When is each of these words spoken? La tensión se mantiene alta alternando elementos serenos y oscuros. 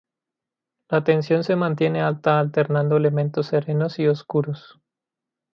La 0.89 1.03
tensión 1.03 1.43
se 1.43 1.55
mantiene 1.55 2.01
alta 2.01 2.39
alternando 2.39 2.97
elementos 2.97 3.45
serenos 3.45 3.99
y 3.99 4.07
oscuros. 4.07 4.79